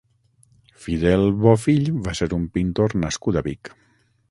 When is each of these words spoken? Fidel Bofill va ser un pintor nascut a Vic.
Fidel 0.85 1.25
Bofill 1.43 1.85
va 2.09 2.15
ser 2.21 2.29
un 2.39 2.49
pintor 2.57 2.99
nascut 3.07 3.37
a 3.43 3.47
Vic. 3.51 3.75